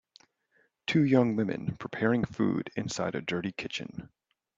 Two 0.87 1.03
young 1.03 1.35
women 1.35 1.75
preparing 1.77 2.25
food 2.25 2.71
inside 2.75 3.13
a 3.13 3.21
dirty 3.21 3.51
kitchen. 3.51 4.09